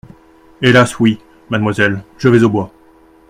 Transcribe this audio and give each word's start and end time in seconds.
Hélas, 0.63 0.99
oui! 0.99 1.19
mademoiselle! 1.51 2.03
je 2.17 2.27
vais 2.27 2.41
au 2.43 2.49
bois! 2.49 2.73